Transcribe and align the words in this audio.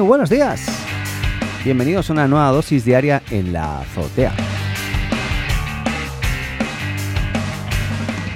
Buenos 0.00 0.28
días. 0.28 0.66
Bienvenidos 1.64 2.10
a 2.10 2.14
una 2.14 2.26
nueva 2.26 2.50
dosis 2.50 2.84
diaria 2.84 3.22
en 3.30 3.52
la 3.52 3.80
azotea. 3.80 4.32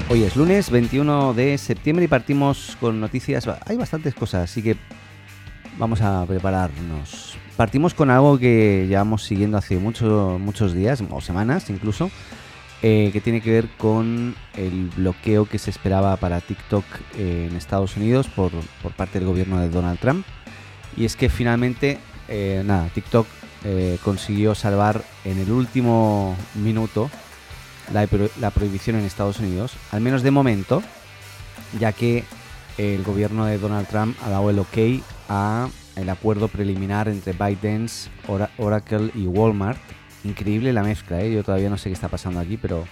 Hoy 0.09 0.23
es 0.23 0.37
lunes 0.37 0.71
21 0.71 1.35
de 1.35 1.59
septiembre 1.59 2.05
y 2.05 2.09
partimos 2.09 2.77
con 2.79 3.01
noticias. 3.01 3.49
Hay 3.67 3.77
bastantes 3.77 4.15
cosas, 4.15 4.45
así 4.45 4.63
que 4.63 4.77
vamos 5.79 6.01
a 6.01 6.25
prepararnos. 6.27 7.37
Partimos 7.57 7.93
con 7.93 8.11
algo 8.11 8.39
que 8.39 8.87
llevamos 8.89 9.25
siguiendo 9.25 9.59
hace 9.59 9.79
muchos 9.79 10.39
muchos 10.39 10.75
días 10.75 11.03
o 11.11 11.21
semanas 11.21 11.71
incluso, 11.71 12.09
eh, 12.83 13.11
que 13.13 13.21
tiene 13.21 13.41
que 13.41 13.51
ver 13.51 13.69
con 13.77 14.37
el 14.55 14.91
bloqueo 14.97 15.45
que 15.45 15.59
se 15.59 15.71
esperaba 15.71 16.17
para 16.19 16.41
TikTok 16.41 16.85
en 17.19 17.57
Estados 17.57 17.97
Unidos 17.97 18.29
por 18.29 18.53
parte 18.97 19.19
del 19.19 19.27
gobierno 19.27 19.61
de 19.61 19.71
Donald 19.71 19.99
Trump. 19.99 20.25
Y 20.99 21.05
es 21.05 21.15
que 21.15 21.29
finalmente, 21.29 21.99
eh, 22.27 22.63
nada, 22.67 22.89
TikTok 22.93 23.25
eh, 23.65 23.99
consiguió 24.03 24.57
salvar 24.57 25.05
en 25.25 25.39
el 25.39 25.53
último 25.53 26.37
minuto 26.57 27.09
la, 27.93 28.51
prohibición 28.51 28.97
en 28.97 29.05
Estados 29.05 29.39
Unidos, 29.39 29.75
al 29.93 30.01
menos 30.01 30.25
de 30.25 30.33
momento, 30.33 30.83
ya 31.79 31.93
que 31.93 32.25
el 32.79 33.05
gobierno 33.05 33.47
de 33.47 33.59
Donald 33.59 33.87
Trump 33.87 34.17
ha 34.25 34.29
dado 34.29 34.51
el 34.51 34.59
ok 34.59 34.77
a 35.29 35.69
el 35.95 36.11
acuerdo 36.11 36.49
preliminar 36.49 37.09
entre 37.09 37.33
ByteDance, 37.33 38.11
Oracle 38.57 39.13
y 39.15 39.29
Walmart. 39.29 39.79
Increíble 40.25 40.73
la 40.73 40.83
mezcla, 40.83 41.23
¿eh? 41.23 41.33
yo 41.33 41.45
todavía 41.45 41.71
no 41.71 41.79
sé 41.79 41.91
qué 41.91 41.95
está 41.95 42.09
pasando 42.09 42.41
aquí, 42.41 42.57
pero 42.57 42.87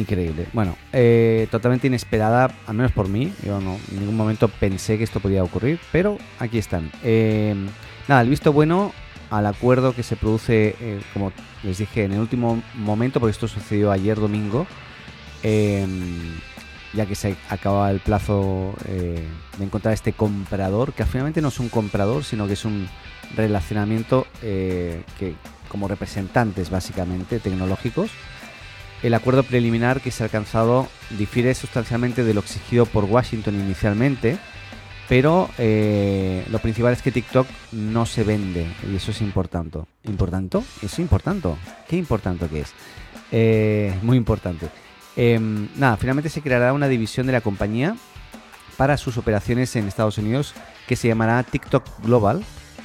increíble. 0.00 0.46
Bueno, 0.52 0.76
eh, 0.92 1.48
totalmente 1.50 1.86
inesperada, 1.86 2.50
al 2.66 2.74
menos 2.74 2.92
por 2.92 3.08
mí. 3.08 3.32
Yo 3.44 3.60
no, 3.60 3.78
en 3.90 4.00
ningún 4.00 4.16
momento 4.16 4.48
pensé 4.48 4.98
que 4.98 5.04
esto 5.04 5.20
podía 5.20 5.42
ocurrir, 5.42 5.80
pero 5.92 6.18
aquí 6.38 6.58
están. 6.58 6.90
Eh, 7.02 7.54
nada, 8.06 8.22
el 8.22 8.28
visto 8.28 8.52
bueno 8.52 8.92
al 9.30 9.46
acuerdo 9.46 9.94
que 9.94 10.02
se 10.02 10.16
produce, 10.16 10.74
eh, 10.80 11.00
como 11.12 11.32
les 11.62 11.78
dije, 11.78 12.04
en 12.04 12.12
el 12.12 12.20
último 12.20 12.62
momento, 12.74 13.20
porque 13.20 13.32
esto 13.32 13.48
sucedió 13.48 13.92
ayer 13.92 14.18
domingo, 14.18 14.66
ya 16.94 17.04
que 17.04 17.14
se 17.14 17.36
acababa 17.50 17.90
el 17.90 18.00
plazo 18.00 18.74
de 18.86 19.64
encontrar 19.64 19.92
este 19.92 20.14
comprador, 20.14 20.94
que 20.94 21.04
finalmente 21.04 21.42
no 21.42 21.48
es 21.48 21.60
un 21.60 21.68
comprador, 21.68 22.24
sino 22.24 22.46
que 22.46 22.54
es 22.54 22.64
un 22.64 22.88
relacionamiento 23.36 24.26
que 24.40 25.34
como 25.68 25.86
representantes 25.86 26.70
básicamente 26.70 27.38
tecnológicos 27.38 28.10
el 29.02 29.14
acuerdo 29.14 29.42
preliminar 29.42 30.00
que 30.00 30.10
se 30.10 30.22
ha 30.22 30.26
alcanzado 30.26 30.88
difiere 31.10 31.54
sustancialmente 31.54 32.24
de 32.24 32.34
lo 32.34 32.40
exigido 32.40 32.86
por 32.86 33.04
Washington 33.04 33.54
inicialmente, 33.54 34.38
pero 35.08 35.48
eh, 35.56 36.44
lo 36.50 36.58
principal 36.58 36.92
es 36.92 37.02
que 37.02 37.12
TikTok 37.12 37.46
no 37.72 38.06
se 38.06 38.24
vende 38.24 38.66
y 38.90 38.96
eso 38.96 39.10
es 39.12 39.20
importante. 39.22 39.80
¿Importante? 40.04 40.58
Es 40.82 40.98
importante. 40.98 41.48
¿Qué 41.88 41.96
importante 41.96 42.46
que 42.48 42.60
es? 42.60 42.74
Eh, 43.30 43.94
muy 44.02 44.16
importante. 44.16 44.68
Em, 45.16 45.68
nada, 45.76 45.96
finalmente 45.96 46.28
se 46.28 46.42
creará 46.42 46.72
una 46.72 46.88
división 46.88 47.26
de 47.26 47.32
la 47.32 47.40
compañía 47.40 47.96
para 48.76 48.96
sus 48.96 49.16
operaciones 49.16 49.74
en 49.76 49.88
Estados 49.88 50.18
Unidos 50.18 50.54
que 50.86 50.96
se 50.96 51.08
llamará 51.08 51.42
TikTok 51.42 51.84
Global, 52.02 52.44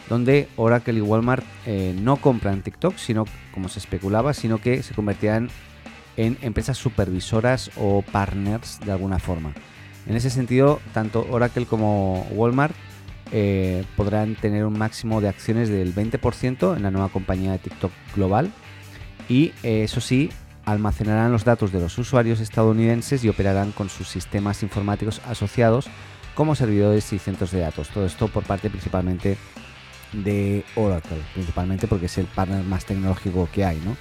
donde 0.09 0.48
Oracle 0.55 0.98
y 0.98 1.02
Walmart 1.02 1.45
eh, 1.66 1.95
no 2.00 2.17
compran 2.17 2.61
TikTok, 2.61 2.98
sino 2.98 3.25
como 3.53 3.70
se 3.70 3.80
especulaba, 3.80 4.33
sino 4.33 4.59
que 4.59 4.81
se 4.81 4.94
convertirán 4.94 5.50
en 6.17 6.38
empresas 6.42 6.77
supervisoras 6.77 7.71
o 7.77 8.02
partners 8.02 8.80
de 8.86 8.92
alguna 8.92 9.20
forma. 9.20 9.54
En 10.05 10.15
ese 10.15 10.30
sentido, 10.30 10.82
tanto 10.93 11.26
Oracle 11.30 11.65
como 11.65 12.27
Walmart 12.32 12.76
eh, 13.32 13.86
podrán 13.95 14.36
tener 14.36 14.65
un 14.65 14.77
máximo 14.77 15.21
de 15.21 15.30
acciones 15.30 15.70
del 15.70 15.95
20% 15.95 16.76
en 16.76 16.83
la 16.83 16.92
nueva 16.92 17.10
compañía 17.10 17.52
de 17.54 17.60
TikTok 17.60 17.92
global 18.15 18.52
y 19.30 19.54
eh, 19.64 19.83
eso 19.83 20.02
sí, 20.02 20.30
almacenarán 20.65 21.32
los 21.32 21.43
datos 21.43 21.71
de 21.71 21.80
los 21.80 21.98
usuarios 21.98 22.39
estadounidenses 22.39 23.23
y 23.23 23.30
operarán 23.30 23.71
con 23.71 23.89
sus 23.89 24.08
sistemas 24.08 24.64
informáticos 24.64 25.21
asociados 25.27 25.88
como 26.36 26.55
servidores 26.55 27.11
y 27.14 27.20
centros 27.20 27.52
de 27.52 27.59
datos. 27.59 27.89
Todo 27.89 28.05
esto 28.05 28.27
por 28.27 28.43
parte 28.43 28.70
principalmente 28.70 29.38
de 30.11 30.64
Oracle, 30.76 31.21
principalmente 31.33 31.88
porque 31.88 32.05
es 32.05 32.17
el 32.17 32.26
partner 32.26 32.64
más 32.64 32.86
tecnológico 32.86 33.49
que 33.52 33.65
hay, 33.65 33.80
¿no? 33.80 33.95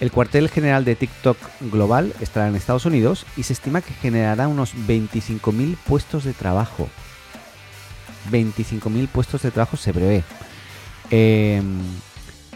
El 0.00 0.10
cuartel 0.10 0.48
general 0.48 0.84
de 0.84 0.96
TikTok 0.96 1.36
global 1.60 2.12
estará 2.20 2.48
en 2.48 2.56
Estados 2.56 2.86
Unidos 2.86 3.24
y 3.36 3.44
se 3.44 3.52
estima 3.52 3.82
que 3.82 3.94
generará 3.94 4.48
unos 4.48 4.74
25.000 4.74 5.76
puestos 5.76 6.24
de 6.24 6.32
trabajo. 6.32 6.88
25.000 8.30 9.08
puestos 9.08 9.42
de 9.42 9.50
trabajo 9.50 9.76
se 9.76 9.92
prevé. 9.92 10.24
Em, 11.10 11.78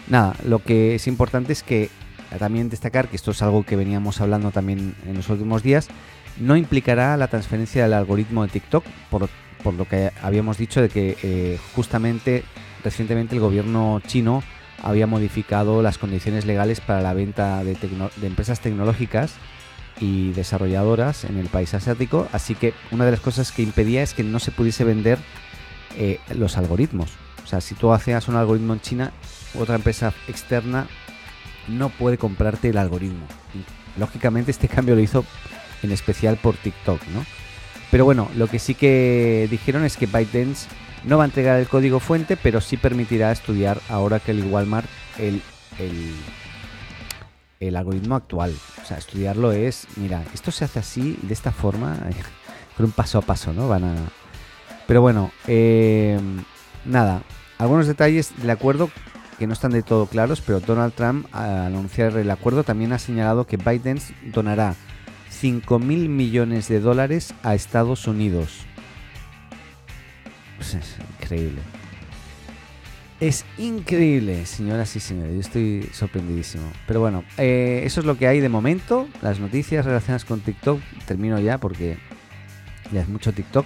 nada, 0.08 0.34
lo 0.44 0.60
que 0.60 0.94
es 0.96 1.06
importante 1.06 1.52
es 1.52 1.62
que 1.62 1.90
también 2.38 2.68
destacar 2.68 3.08
que 3.08 3.16
esto 3.16 3.30
es 3.30 3.42
algo 3.42 3.64
que 3.64 3.76
veníamos 3.76 4.20
hablando 4.20 4.50
también 4.50 4.94
en 5.06 5.14
los 5.14 5.28
últimos 5.28 5.62
días, 5.62 5.88
no 6.38 6.56
implicará 6.56 7.16
la 7.16 7.28
transferencia 7.28 7.84
del 7.84 7.94
algoritmo 7.94 8.42
de 8.42 8.48
TikTok, 8.48 8.84
por, 9.10 9.28
lo 9.74 9.84
que 9.88 10.12
habíamos 10.22 10.58
dicho 10.58 10.80
de 10.80 10.88
que 10.88 11.16
eh, 11.22 11.58
justamente 11.74 12.44
recientemente 12.84 13.34
el 13.34 13.40
gobierno 13.40 14.00
chino 14.06 14.42
había 14.82 15.06
modificado 15.06 15.82
las 15.82 15.98
condiciones 15.98 16.44
legales 16.44 16.80
para 16.80 17.00
la 17.00 17.14
venta 17.14 17.62
de, 17.64 17.76
empresas 18.22 18.60
tecnológicas 18.60 19.34
y 20.00 20.32
desarrolladoras 20.32 21.24
en 21.24 21.38
el 21.38 21.46
país 21.48 21.72
asiático, 21.74 22.28
así 22.32 22.54
que 22.54 22.74
una 22.90 23.04
de 23.04 23.12
las 23.12 23.20
cosas 23.20 23.52
que 23.52 23.62
impedía 23.62 24.02
es 24.02 24.14
que 24.14 24.22
no 24.22 24.38
se 24.38 24.50
pudiese 24.50 24.84
vender 24.84 25.18
eh, 25.96 26.20
los 26.34 26.56
algoritmos. 26.56 27.10
O 27.44 27.46
sea, 27.46 27.60
si 27.60 27.74
tú 27.74 27.92
hacías 27.92 28.28
un 28.28 28.36
algoritmo 28.36 28.74
en 28.74 28.80
China, 28.80 29.12
otra 29.58 29.76
empresa 29.76 30.12
externa 30.28 30.86
no 31.68 31.88
puede 31.88 32.18
comprarte 32.18 32.68
el 32.68 32.78
algoritmo. 32.78 33.26
lógicamente 33.96 34.50
este 34.50 34.68
cambio 34.68 34.94
lo 34.94 35.00
hizo 35.00 35.24
en 35.82 35.92
especial 35.92 36.36
por 36.36 36.56
TikTok, 36.56 37.00
¿no? 37.08 37.24
Pero 37.90 38.04
bueno, 38.04 38.28
lo 38.34 38.48
que 38.48 38.58
sí 38.58 38.74
que 38.74 39.46
dijeron 39.50 39.84
es 39.84 39.96
que 39.96 40.06
ByteDance 40.06 40.68
no 41.06 41.18
va 41.18 41.24
a 41.24 41.26
entregar 41.26 41.58
el 41.58 41.68
código 41.68 42.00
fuente, 42.00 42.36
pero 42.36 42.60
sí 42.60 42.76
permitirá 42.76 43.30
estudiar 43.30 43.80
ahora 43.88 44.18
que 44.18 44.32
el 44.32 44.44
Walmart 44.44 44.88
el, 45.18 45.40
el, 47.60 47.76
algoritmo 47.76 48.16
actual. 48.16 48.54
O 48.82 48.84
sea, 48.84 48.98
estudiarlo 48.98 49.52
es, 49.52 49.86
mira, 49.96 50.24
esto 50.34 50.50
se 50.50 50.64
hace 50.64 50.80
así, 50.80 51.16
de 51.22 51.32
esta 51.32 51.52
forma, 51.52 51.96
con 52.76 52.86
un 52.86 52.92
paso 52.92 53.18
a 53.18 53.22
paso, 53.22 53.52
¿no? 53.52 53.68
Van 53.68 53.84
a... 53.84 53.94
Pero 54.88 55.00
bueno, 55.00 55.30
eh, 55.46 56.18
nada, 56.84 57.22
algunos 57.58 57.86
detalles 57.86 58.32
del 58.36 58.50
acuerdo 58.50 58.90
que 59.38 59.46
no 59.46 59.52
están 59.52 59.72
de 59.72 59.82
todo 59.82 60.06
claros, 60.06 60.40
pero 60.40 60.60
Donald 60.60 60.94
Trump 60.94 61.26
al 61.32 61.66
anunciar 61.66 62.16
el 62.16 62.30
acuerdo 62.30 62.64
también 62.64 62.92
ha 62.92 62.98
señalado 62.98 63.46
que 63.46 63.58
Biden 63.58 64.00
donará 64.32 64.74
5 65.30 65.78
mil 65.78 66.08
millones 66.08 66.68
de 66.68 66.80
dólares 66.80 67.34
a 67.42 67.54
Estados 67.54 68.06
Unidos 68.06 68.66
es 70.74 70.96
increíble. 71.20 71.62
Es 73.18 73.46
increíble, 73.56 74.44
señoras 74.44 74.94
y 74.94 75.00
señores. 75.00 75.34
Yo 75.34 75.40
estoy 75.40 75.88
sorprendidísimo. 75.92 76.70
Pero 76.86 77.00
bueno, 77.00 77.24
eh, 77.38 77.82
eso 77.84 78.00
es 78.00 78.06
lo 78.06 78.18
que 78.18 78.28
hay 78.28 78.40
de 78.40 78.50
momento. 78.50 79.08
Las 79.22 79.40
noticias 79.40 79.86
relacionadas 79.86 80.26
con 80.26 80.40
TikTok. 80.40 80.80
Termino 81.06 81.38
ya 81.40 81.56
porque 81.56 81.96
ya 82.92 83.00
es 83.00 83.08
mucho 83.08 83.32
TikTok. 83.32 83.64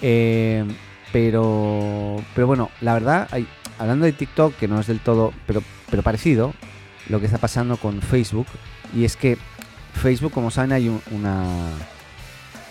Eh, 0.00 0.64
pero, 1.12 2.22
pero 2.34 2.46
bueno, 2.46 2.70
la 2.80 2.94
verdad, 2.94 3.26
hay, 3.32 3.48
hablando 3.78 4.04
de 4.04 4.12
TikTok, 4.12 4.54
que 4.54 4.68
no 4.68 4.78
es 4.78 4.86
del 4.86 5.00
todo, 5.00 5.32
pero, 5.46 5.60
pero 5.90 6.02
parecido, 6.04 6.54
lo 7.08 7.18
que 7.18 7.26
está 7.26 7.38
pasando 7.38 7.78
con 7.78 8.00
Facebook. 8.00 8.46
Y 8.94 9.04
es 9.04 9.16
que 9.16 9.38
Facebook, 9.94 10.32
como 10.32 10.52
saben, 10.52 10.70
hay 10.70 10.88
una, 11.10 11.72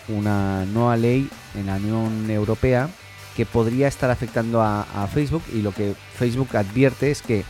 una 0.08 0.64
nueva 0.66 0.96
ley 0.96 1.30
en 1.54 1.66
la 1.66 1.76
Unión 1.76 2.30
Europea 2.30 2.90
que 3.38 3.46
podría 3.46 3.88
estar 3.88 4.10
afectando 4.10 4.64
a, 4.64 5.08
Facebook 5.14 5.44
y 5.54 5.62
lo 5.62 5.72
que 5.72 5.94
Facebook 6.16 6.58
advierte 6.58 7.12
es 7.12 7.22
que 7.22 7.44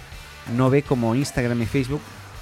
no 0.58 0.70
ve 0.70 0.84
como 0.84 1.16
Instagram 1.16 1.62
y 1.62 1.66
Facebook 1.66 2.02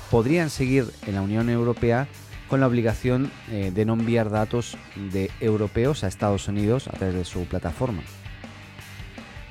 podrían 0.09 0.49
seguir 0.49 0.87
en 1.05 1.13
la 1.13 1.21
Unión 1.21 1.51
Europea 1.51 2.07
con 2.49 2.59
la 2.59 2.65
obligación 2.65 3.31
eh, 3.51 3.71
de 3.71 3.85
no 3.85 3.93
enviar 3.93 4.31
datos 4.31 4.79
de 4.95 5.29
europeos 5.39 6.03
a 6.03 6.07
Estados 6.07 6.47
Unidos 6.47 6.87
a 6.87 6.93
través 6.93 7.13
de 7.13 7.23
su 7.23 7.45
plataforma. 7.45 8.01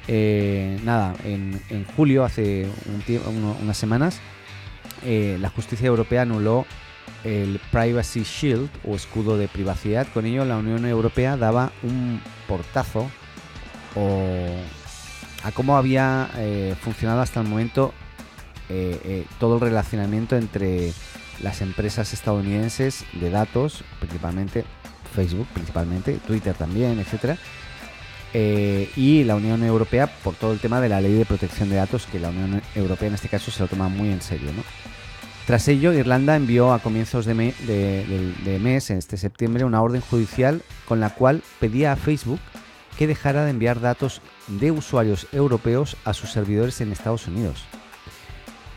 Eh, 0.08 0.80
nada, 0.82 1.14
en, 1.24 1.60
julio, 1.96 2.24
hace 2.24 2.66
unas 3.62 3.76
semanas, 3.76 4.18
eh, 5.04 5.38
la 5.40 5.50
justicia 5.50 5.86
europea 5.86 6.22
anuló 6.22 6.66
el 7.22 7.60
Privacy 7.70 8.24
Shield 8.24 8.68
o 8.84 8.96
escudo 8.96 9.38
de 9.38 9.46
privacidad. 9.46 10.08
Con 10.12 10.26
ello, 10.26 10.44
la 10.44 10.56
Unión 10.56 10.84
Europea 10.84 11.36
daba 11.36 11.70
un 11.84 12.20
portazo 12.48 13.08
o 13.96 14.46
a 15.42 15.52
cómo 15.52 15.76
había 15.76 16.30
eh, 16.36 16.74
funcionado 16.80 17.20
hasta 17.20 17.40
el 17.40 17.48
momento 17.48 17.92
eh, 18.70 18.98
eh, 19.04 19.26
todo 19.38 19.56
el 19.56 19.60
relacionamiento 19.60 20.36
entre 20.36 20.92
las 21.42 21.60
empresas 21.60 22.12
estadounidenses 22.12 23.04
de 23.12 23.28
datos, 23.28 23.84
principalmente 23.98 24.64
Facebook, 25.14 25.46
principalmente 25.52 26.14
Twitter 26.26 26.54
también, 26.54 26.98
etcétera, 26.98 27.36
eh, 28.32 28.90
y 28.96 29.22
la 29.24 29.36
Unión 29.36 29.62
Europea 29.62 30.06
por 30.06 30.34
todo 30.34 30.52
el 30.52 30.60
tema 30.60 30.80
de 30.80 30.88
la 30.88 31.00
ley 31.00 31.12
de 31.12 31.26
protección 31.26 31.68
de 31.68 31.76
datos, 31.76 32.06
que 32.06 32.18
la 32.18 32.30
Unión 32.30 32.62
Europea 32.74 33.08
en 33.08 33.14
este 33.14 33.28
caso 33.28 33.50
se 33.50 33.62
lo 33.62 33.68
toma 33.68 33.88
muy 33.88 34.10
en 34.10 34.22
serio. 34.22 34.50
Tras 35.46 35.68
ello, 35.68 35.92
Irlanda 35.92 36.34
envió 36.34 36.72
a 36.72 36.78
comienzos 36.78 37.26
de, 37.26 37.34
de, 37.34 38.58
mes, 38.58 38.88
en 38.90 38.96
este 38.96 39.18
septiembre, 39.18 39.64
una 39.64 39.82
orden 39.82 40.00
judicial 40.00 40.62
con 40.86 41.00
la 41.00 41.10
cual 41.10 41.42
pedía 41.60 41.92
a 41.92 41.96
Facebook 41.96 42.40
que 42.98 43.06
dejara 43.06 43.44
de 43.44 43.50
enviar 43.50 43.80
datos 43.80 44.20
de 44.46 44.70
usuarios 44.70 45.26
europeos 45.32 45.96
a 46.04 46.14
sus 46.14 46.30
servidores 46.30 46.80
en 46.80 46.92
Estados 46.92 47.26
Unidos. 47.26 47.64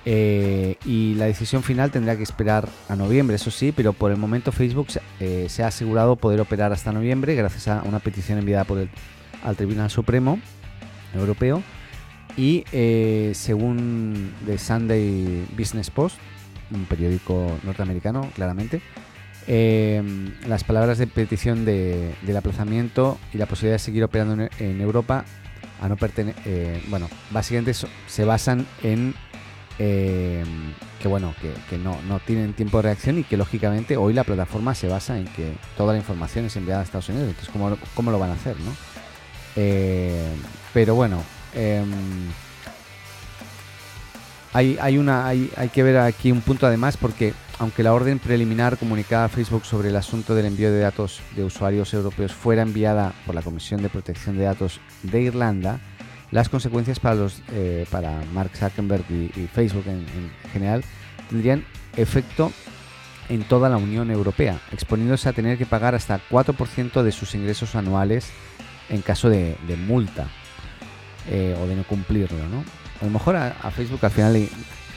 Eh, 0.10 0.78
y 0.86 1.16
la 1.16 1.26
decisión 1.26 1.64
final 1.64 1.92
tendrá 1.92 2.16
que 2.16 2.24
esperar 2.24 2.70
a 2.88 2.96
noviembre, 2.96 3.36
eso 3.36 3.52
sí, 3.52 3.74
pero 3.74 3.92
por 3.92 4.10
el 4.10 4.18
momento 4.18 4.54
Facebook 4.54 4.88
eh, 5.20 5.48
se 5.50 5.64
ha 5.64 5.68
asegurado 5.68 6.16
poder 6.16 6.40
operar 6.40 6.72
hasta 6.72 6.94
noviembre 6.94 7.36
gracias 7.36 7.68
a 7.68 7.84
una 7.84 8.00
petición 8.00 8.40
enviada 8.40 8.64
por 8.64 8.78
el, 8.78 8.90
al 9.44 9.58
Tribunal 9.58 9.90
Supremo 9.90 10.40
Europeo. 11.14 11.62
Y 12.38 12.64
eh, 12.72 13.34
según 13.36 14.34
The 14.46 14.58
Sunday 14.58 15.46
Business 15.58 15.90
Post, 15.90 16.18
un 16.72 16.86
periódico 16.86 17.58
norteamericano, 17.64 18.30
claramente, 18.34 18.82
las 19.48 20.64
palabras 20.64 20.98
de 20.98 21.08
petición 21.08 21.64
de, 21.66 22.14
del 22.24 22.38
aplazamiento 22.38 23.18
y 23.34 23.38
la 23.38 23.46
posibilidad 23.46 23.76
de 23.76 23.80
seguir 23.80 24.04
operando 24.04 24.48
en, 24.60 24.82
Europa 24.82 25.26
a 25.82 25.88
no 25.88 25.96
bueno, 26.90 27.08
básicamente 27.32 27.74
se 27.74 28.26
basan 28.26 28.66
en 28.84 29.14
eh, 29.80 30.44
que 31.00 31.08
bueno, 31.08 31.36
que, 31.70 31.78
no, 31.78 32.00
no, 32.08 32.20
tienen 32.20 32.54
tiempo 32.54 32.78
de 32.78 32.84
reacción 32.84 33.20
y 33.20 33.24
que 33.24 33.38
lógicamente 33.38 33.96
hoy 33.96 34.14
la 34.14 34.24
plataforma 34.24 34.74
se 34.74 34.88
basa 34.88 35.18
en 35.20 35.26
que 35.26 35.54
toda 35.78 35.94
la 35.94 36.00
información 36.00 36.46
es 36.46 36.56
enviada 36.56 36.82
a 36.82 36.84
Estados 36.84 37.10
Unidos. 37.10 37.30
Entonces, 37.30 37.50
¿cómo, 37.52 37.78
cómo 37.94 38.12
lo 38.12 38.18
van 38.18 38.32
a 38.32 38.34
hacer? 38.34 38.60
¿no? 38.60 38.76
Eh, 39.56 40.34
pero 40.74 40.96
bueno, 40.96 41.24
em, 41.54 41.92
hay, 44.58 44.76
hay, 44.82 44.98
una, 44.98 45.28
hay, 45.28 45.70
que 45.72 45.84
ver 45.84 45.98
aquí 46.00 46.32
un 46.32 46.42
punto 46.42 46.66
además 46.66 46.98
porque 46.98 47.36
aunque 47.60 47.84
la 47.84 47.94
orden 47.94 48.18
preliminar 48.18 48.80
comunicada 48.80 49.26
a 49.26 49.30
Facebook 49.30 49.66
sobre 49.66 49.90
el 49.90 49.96
asunto 49.96 50.34
del 50.34 50.48
envío 50.48 50.72
de 50.72 50.80
datos 50.80 51.22
de 51.36 51.44
usuarios 51.44 51.94
europeos 51.94 52.34
fuera 52.34 52.64
enviada 52.64 53.14
por 53.28 53.36
la 53.36 53.44
Comisión 53.44 53.84
de 53.84 53.90
Protección 53.90 54.36
de 54.36 54.46
Datos 54.46 54.80
de 55.04 55.22
Irlanda, 55.22 55.80
las 56.32 56.50
consecuencias 56.50 57.00
para, 57.00 57.14
los, 57.14 57.44
eh, 57.52 57.86
para 57.92 58.20
Mark 58.34 58.50
Zuckerberg 58.56 59.06
y, 59.12 59.48
Facebook 59.54 59.86
en, 59.86 60.08
general 60.52 60.84
tendrían 61.30 61.64
efecto 61.96 62.52
en 63.30 63.44
toda 63.44 63.70
la 63.70 63.78
Unión 63.78 64.10
Europea, 64.10 64.60
exponiéndose 64.72 65.30
a 65.30 65.34
tener 65.34 65.60
que 65.60 65.68
pagar 65.68 65.94
hasta 65.94 66.20
4% 66.32 67.04
de 67.04 67.12
sus 67.12 67.36
ingresos 67.36 67.76
anuales 67.76 68.32
en 68.90 69.04
caso 69.04 69.30
de, 69.30 69.56
multa 69.88 70.30
eh, 71.30 71.56
o 71.62 71.68
de 71.68 71.76
no 71.76 71.84
cumplirlo. 71.84 72.40
¿no? 72.48 72.87
A 73.02 73.06
lo 73.06 73.12
mejor 73.12 73.36
a, 73.36 73.52
Facebook 73.72 74.00
al 74.04 74.12
final 74.12 74.50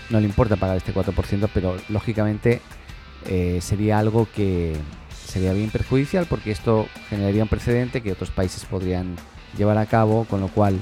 no 0.08 0.20
le 0.20 0.26
importa 0.26 0.56
pagar 0.56 0.76
este 0.76 0.94
4%, 0.94 1.48
pero 1.52 1.76
lógicamente 1.88 2.60
eh, 3.26 3.58
sería 3.60 3.98
algo 3.98 4.28
que 4.34 4.74
sería 5.26 5.52
bien 5.52 5.70
perjudicial 5.70 6.26
porque 6.26 6.50
esto 6.50 6.88
generaría 7.08 7.42
un 7.42 7.48
precedente 7.48 8.02
que 8.02 8.12
otros 8.12 8.30
países 8.30 8.64
podrían 8.64 9.16
llevar 9.56 9.78
a 9.78 9.86
cabo, 9.86 10.24
con 10.24 10.40
lo 10.40 10.48
cual 10.48 10.80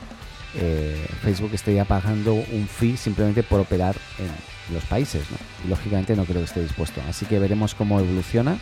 eh, 0.55 1.07
Facebook 1.23 1.51
estaría 1.53 1.85
pagando 1.85 2.35
un 2.35 2.67
fee 2.67 2.97
simplemente 2.97 3.43
por 3.43 3.61
operar 3.61 3.97
en 4.19 4.75
los 4.75 4.85
países. 4.85 5.25
Y 5.65 5.69
lógicamente 5.69 6.17
no 6.17 6.25
creo 6.25 6.39
que 6.39 6.45
esté 6.45 6.63
dispuesto. 6.63 7.01
Así 7.09 7.27
que 7.27 7.39
veremos 7.39 7.75
cómo 7.75 8.01
evoluciona. 8.01 8.59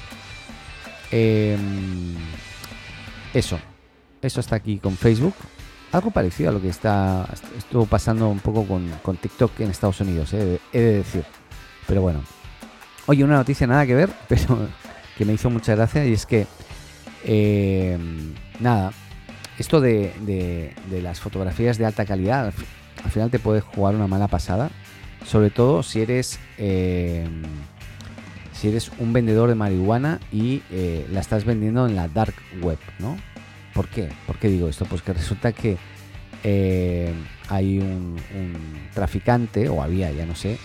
Em, 1.11 2.15
eso. 3.35 3.59
Eso 4.23 4.41
está 4.41 4.57
aquí 4.57 4.79
con 4.79 4.97
Facebook. 4.97 5.35
Algo 5.97 6.11
parecido 6.11 6.51
a 6.51 6.53
lo 6.53 6.61
que 6.61 6.69
está 6.69 7.27
estuvo 7.57 7.87
pasando 7.87 8.29
un 8.29 8.41
poco 8.41 8.67
con, 8.67 9.17
TikTok 9.17 9.61
en 9.61 9.71
Estados 9.71 9.99
Unidos, 10.03 10.35
eh, 10.35 10.61
he 10.71 10.79
de 10.79 10.93
decir. 10.99 11.25
Pero 11.87 12.03
bueno. 12.03 12.21
Oye, 13.07 13.25
una 13.25 13.37
noticia 13.37 13.67
nada 13.67 13.87
que 13.87 13.95
ver, 13.95 14.11
pero 14.29 14.69
que 15.17 15.25
me 15.25 15.33
hizo 15.33 15.49
mucha 15.49 15.75
gracia 15.75 16.05
y 16.05 16.13
es 16.13 16.27
que 16.27 16.47
em, 17.25 18.35
nada, 18.61 18.93
esto 19.59 19.81
de, 19.81 20.75
las 21.03 21.19
fotografías 21.19 21.79
de 21.79 21.87
alta 21.87 22.05
calidad 22.05 22.53
al 23.03 23.11
final 23.11 23.31
te 23.31 23.39
puede 23.39 23.63
jugar 23.63 23.95
una 23.95 24.07
mala 24.07 24.29
pasada, 24.29 24.71
sobre 25.25 25.49
todo 25.49 25.83
si 25.83 26.03
eres 26.03 26.39
eh, 26.59 27.27
si 28.53 28.69
eres 28.69 28.91
un 28.99 29.15
vendedor 29.15 29.49
de 29.49 29.55
marihuana 29.55 30.21
y 30.31 30.63
eh, 30.71 31.07
la 31.11 31.21
estás 31.21 31.47
vendiendo 31.47 31.87
en 31.87 31.97
la 31.97 32.09
dark 32.09 32.35
web, 32.61 32.79
¿no? 32.99 33.17
¿Por 33.77 33.89
qué? 33.89 34.09
¿Por 34.27 34.39
qué 34.39 34.49
digo 34.49 34.69
esto? 34.69 34.87
Pues 34.87 35.03
que 35.03 35.13
resulta 35.13 35.53
que 35.53 35.77
eh, 36.45 37.13
hay 37.51 37.79
un, 37.79 38.17
traficante, 38.95 39.69
o 39.69 39.83
había, 39.83 40.11
ya 40.13 40.25
no 40.25 40.35
sé, 40.35 40.59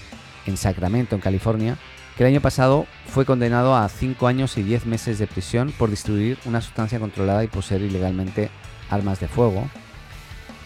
en 0.46 0.56
Sacramento, 0.56 1.16
en 1.16 1.22
California, 1.22 1.78
que 2.16 2.24
el 2.24 2.30
año 2.30 2.40
pasado 2.40 2.88
fue 3.08 3.26
condenado 3.26 3.76
a 3.76 3.90
5 3.90 4.28
años 4.28 4.58
y 4.58 4.64
10 4.64 4.86
meses 4.86 5.20
de 5.20 5.28
prisión 5.28 5.74
por 5.78 5.90
distribuir 5.90 6.38
una 6.46 6.62
sustancia 6.62 7.00
controlada 7.00 7.44
y 7.44 7.48
poseer 7.48 7.82
ilegalmente 7.82 8.50
armas 8.90 9.20
de 9.20 9.28
fuego. 9.28 9.70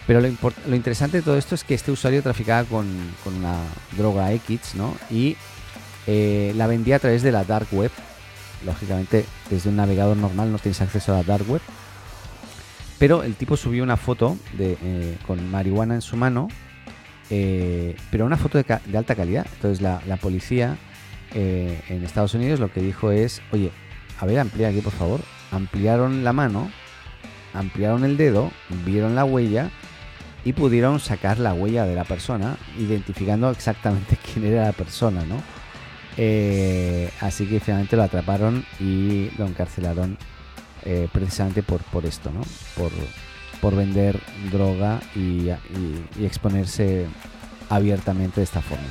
Pero 0.06 0.22
lo, 0.22 0.30
lo, 0.68 0.76
interesante 0.76 1.18
de 1.18 1.24
todo 1.24 1.38
esto 1.38 1.56
es 1.56 1.64
que 1.64 1.74
este 1.74 1.92
usuario 1.92 2.22
traficaba 2.22 2.64
con, 2.66 2.86
una 3.26 3.58
droga 3.98 4.32
X, 4.34 4.76
¿no? 4.76 4.96
Y 5.10 5.36
eh, 6.06 6.54
la 6.56 6.68
vendía 6.68 6.98
a 6.98 7.00
través 7.00 7.24
de 7.24 7.32
la 7.32 7.44
dark 7.44 7.68
web. 7.72 7.90
Lógicamente, 8.64 9.26
desde 9.50 9.70
un 9.70 9.78
navegador 9.78 10.16
normal 10.16 10.52
no 10.52 10.60
tienes 10.60 10.80
acceso 10.82 11.12
a 11.12 11.18
la 11.18 11.24
dark 11.24 11.50
web. 11.50 11.62
Pero 13.00 13.24
el 13.24 13.36
tipo 13.36 13.58
subió 13.58 13.84
una 13.84 13.98
foto 13.98 14.38
de, 14.54 14.78
eh, 14.82 15.18
con 15.28 15.52
marihuana 15.52 15.96
en 15.96 16.02
su 16.02 16.16
mano, 16.16 16.48
eh, 17.30 17.96
pero 18.10 18.26
una 18.26 18.38
foto 18.38 18.58
de, 18.58 18.64
de, 18.86 18.98
alta 18.98 19.16
calidad. 19.16 19.46
Entonces 19.56 19.82
la, 19.82 20.18
policía 20.18 20.78
en 21.34 22.06
Estados 22.06 22.34
Unidos 22.34 22.62
lo 22.62 22.72
que 22.72 22.80
dijo 22.80 23.12
es, 23.12 23.42
oye, 23.52 23.72
a 24.20 24.26
ver, 24.26 24.40
amplía 24.40 24.70
aquí 24.70 24.82
por 24.82 24.94
favor. 24.94 25.20
Ampliaron 25.52 26.24
la 26.24 26.32
mano 26.32 26.72
ampliaron 27.56 28.04
el 28.04 28.18
dedo, 28.18 28.52
vieron 28.86 29.16
la 29.16 29.26
huella 29.26 29.72
y 30.44 30.54
pudieron 30.54 31.00
sacar 31.00 31.40
la 31.40 31.54
huella 31.54 31.86
de 31.86 31.96
la 31.96 32.04
persona, 32.04 32.58
identificando 32.78 33.50
exactamente 33.50 34.18
quién 34.34 34.46
era 34.46 34.66
la 34.66 34.74
persona, 34.74 35.24
¿no? 35.26 35.42
Eh, 36.18 37.10
así 37.20 37.46
que 37.46 37.60
finalmente 37.60 37.98
lo 37.98 38.04
atraparon 38.04 38.66
y 38.80 39.32
lo 39.38 39.46
encarcelaron 39.46 40.18
eh, 40.84 41.08
precisamente 41.12 41.64
por, 41.64 41.82
por 41.84 42.06
esto, 42.06 42.32
¿no? 42.32 42.42
Por, 42.76 42.92
por 43.62 43.76
vender 43.76 44.20
droga 44.52 45.00
y, 45.16 45.50
exponerse 46.22 47.08
abiertamente 47.70 48.42
de 48.42 48.44
esta 48.44 48.62
forma. 48.62 48.88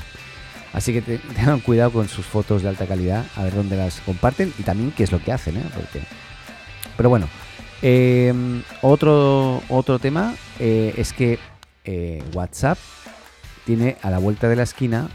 Así 0.72 0.92
que 0.92 1.02
tengan 1.36 1.60
cuidado 1.60 1.92
con 1.92 2.08
sus 2.08 2.26
fotos 2.26 2.62
de 2.62 2.68
alta 2.68 2.86
calidad, 2.86 3.24
a 3.36 3.44
ver 3.44 3.54
dónde 3.54 3.76
las 3.76 4.00
comparten 4.00 4.52
y 4.58 4.62
también 4.62 4.92
qué 4.92 5.04
es 5.04 5.12
lo 5.12 5.22
que 5.22 5.32
hacen, 5.32 5.56
¿eh? 5.56 5.64
Porque... 5.74 6.02
Pero 6.96 7.08
bueno, 7.08 7.28
Em, 7.86 8.62
otro, 8.80 9.62
otro 9.68 9.98
tema 9.98 10.34
eh, 10.58 10.94
es 10.96 11.12
que 11.12 11.38
WhatsApp 12.32 12.78
tiene 13.66 13.98
a 14.00 14.08
la 14.08 14.18
vuelta 14.18 14.48
de 14.48 14.56
la 14.56 14.62
esquina 14.62 15.10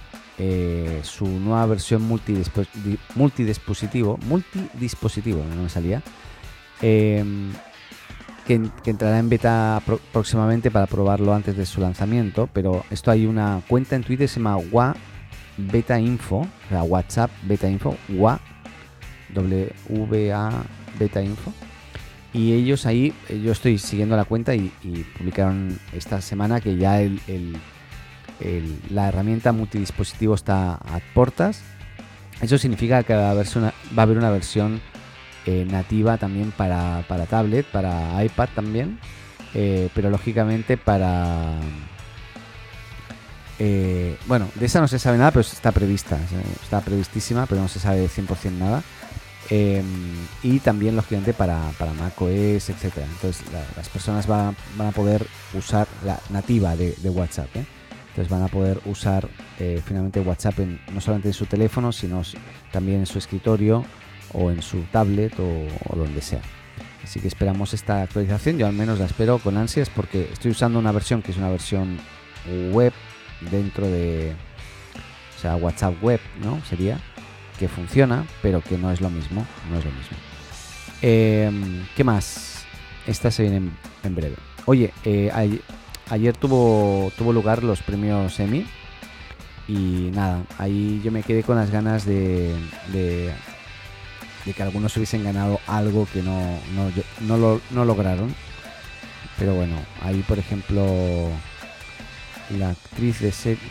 su 1.02 1.26
nueva 1.26 1.66
versión 1.66 2.04
multidispositivo, 2.04 4.20
multidispositivo, 4.26 5.44
no 5.56 5.64
me 5.64 5.70
salía, 5.70 6.04
em, 6.82 7.52
que, 8.46 8.54
entrará 8.86 9.20
en 9.20 9.30
beta 9.30 9.82
próximamente 10.12 10.72
para 10.72 10.88
probarlo 10.88 11.34
antes 11.34 11.56
de 11.56 11.66
su 11.66 11.82
lanzamiento, 11.82 12.50
pero 12.52 12.84
esto 12.90 13.12
hay 13.12 13.26
una 13.26 13.62
cuenta 13.68 13.96
en 13.96 14.04
Twitter 14.04 14.28
se 14.28 14.40
llama 14.40 14.58
WA 14.58 14.96
Beta 15.58 16.00
Info, 16.00 16.38
o 16.38 16.70
sea, 16.70 16.84
WhatsApp 16.84 17.30
Beta 17.44 17.70
Info, 17.70 17.96
WA, 18.10 18.40
W 19.34 20.34
A 20.34 20.64
Beta 20.98 21.22
Info 21.22 21.54
y 22.34 22.54
ellos 22.54 22.86
ahí, 22.86 23.14
eh, 23.28 23.42
yo 23.44 23.52
estoy 23.52 23.78
siguiendo 23.78 24.16
la 24.16 24.26
cuenta 24.26 24.54
y, 24.54 24.72
publicaron 25.18 25.80
esta 25.94 26.22
semana 26.22 26.62
que 26.62 26.78
ya 26.78 27.00
la 28.92 29.08
herramienta 29.08 29.52
multidispositivo 29.52 30.36
está 30.36 30.74
a 30.74 31.02
portas. 31.14 31.62
Eso 32.42 32.58
significa 32.58 33.04
que 33.04 33.16
va 33.16 33.32
a 33.32 34.02
haber 34.02 34.18
una 34.18 34.30
versión 34.30 34.80
eh, 35.52 35.66
nativa 35.66 36.18
también 36.18 36.52
para, 36.52 37.04
tablet, 37.30 37.66
para 37.66 38.24
iPad 38.24 38.50
también, 38.54 39.00
eh, 39.56 39.90
pero 39.96 40.12
lógicamente 40.12 40.78
para... 40.78 41.54
bueno, 44.28 44.48
de 44.54 44.66
esa 44.68 44.80
no 44.80 44.88
se 44.88 45.00
sabe 45.00 45.18
nada, 45.18 45.32
pero 45.32 45.42
está 45.42 45.72
prevista, 45.72 46.20
está 46.62 46.82
previstísima, 46.82 47.48
pero 47.48 47.62
no 47.62 47.68
se 47.68 47.80
sabe 47.80 48.08
100% 48.08 48.52
nada. 48.52 48.84
Em, 49.50 49.84
y 50.44 50.60
también, 50.60 50.96
lógicamente, 50.96 51.34
para, 51.34 51.72
para 51.80 51.94
macOS, 51.94 52.70
etcétera. 52.70 53.08
Entonces, 53.08 53.44
las 53.76 53.90
personas 53.90 54.28
van, 54.28 54.56
a 54.80 54.92
poder 54.92 55.26
usar 55.54 55.88
la 56.06 56.20
nativa 56.30 56.76
de, 56.76 57.10
WhatsApp. 57.10 57.56
¿eh? 57.56 57.66
Entonces, 58.10 58.30
van 58.30 58.44
a 58.44 58.48
poder 58.48 58.80
usar 58.86 59.28
eh, 59.58 59.82
finalmente 59.84 60.20
WhatsApp 60.20 60.60
no 60.94 61.02
solamente 61.02 61.30
en 61.30 61.34
su 61.34 61.48
teléfono, 61.48 61.92
sino 61.92 62.22
también 62.72 63.00
en 63.00 63.06
su 63.08 63.18
escritorio 63.18 63.84
o 64.34 64.52
en 64.52 64.62
su 64.62 64.82
tablet 64.92 65.34
o, 65.40 65.96
donde 65.96 66.22
sea. 66.22 66.42
Así 67.04 67.20
que 67.20 67.28
esperamos 67.28 67.74
esta 67.74 68.04
actualización. 68.04 68.58
Yo 68.58 68.68
al 68.68 68.74
menos 68.74 69.00
la 69.00 69.06
espero 69.06 69.40
con 69.40 69.58
ansias 69.58 69.90
porque 69.90 70.30
estoy 70.32 70.52
usando 70.52 70.80
una 70.80 70.92
versión 70.92 71.22
que 71.22 71.32
es 71.32 71.38
una 71.38 71.50
versión 71.50 71.98
web 72.72 72.94
dentro 73.52 73.88
de, 73.88 74.34
o 75.38 75.42
sea, 75.42 75.56
WhatsApp 75.56 76.02
web, 76.04 76.20
¿no? 76.42 76.62
Sería 76.66 77.00
que 77.58 77.68
funciona, 77.68 78.26
pero 78.42 78.62
que 78.62 78.78
no 78.78 78.92
es 78.92 79.02
lo 79.02 79.10
mismo, 79.10 79.46
no 79.70 79.78
es 79.78 79.86
lo 79.86 79.92
mismo. 79.92 80.18
Em, 81.02 81.86
¿Qué 81.96 82.04
más? 82.04 82.66
Esta 83.08 83.32
se 83.32 83.44
viene 83.44 83.70
en, 84.04 84.16
breve. 84.16 84.36
Oye, 84.66 84.94
eh, 85.04 85.32
ayer 86.10 86.38
tuvo, 86.38 87.12
tuvo 87.18 87.34
lugar 87.34 87.64
los 87.64 87.82
premios 87.82 88.40
Emmy 88.40 88.66
y 89.70 90.10
nada, 90.14 90.44
ahí 90.58 91.00
yo 91.04 91.12
me 91.12 91.22
quedé 91.22 91.44
con 91.44 91.56
las 91.56 91.70
ganas 91.70 92.04
de, 92.04 92.56
de, 92.92 93.32
que 94.46 94.64
algunos 94.64 94.96
hubiesen 94.98 95.24
ganado 95.24 95.60
algo 95.68 96.08
que 96.12 96.22
no, 96.22 96.60
no, 97.22 97.38
lo, 97.38 97.62
no 97.72 97.86
lograron. 97.86 98.34
Pero 99.38 99.56
bueno, 99.56 99.76
ahí 100.02 100.24
por 100.28 100.40
ejemplo 100.40 101.30
la 102.58 102.72
actriz 102.72 103.20
de 103.20 103.32
serie, 103.32 103.62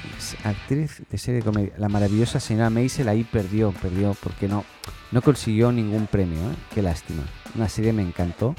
actriz 0.44 1.02
de 1.10 1.18
serie 1.18 1.40
de 1.40 1.44
comedia, 1.44 1.72
la 1.78 1.88
maravillosa 1.88 2.38
señora 2.38 2.70
Maisel 2.70 3.08
ahí 3.08 3.24
perdió, 3.24 3.72
perdió 3.72 4.14
porque 4.22 4.46
no, 4.48 4.64
no 5.10 5.20
consiguió 5.20 5.72
ningún 5.72 6.06
premio, 6.06 6.38
¿eh? 6.38 6.54
qué 6.74 6.82
lástima. 6.82 7.24
Una 7.54 7.68
serie 7.68 7.92
me 7.92 8.02
encantó, 8.02 8.54